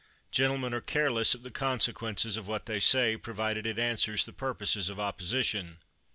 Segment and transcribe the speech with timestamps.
[0.31, 4.89] Gentlemen are careless of the consequences of what they say, provided it answers the purposes
[4.89, 5.77] of opposition.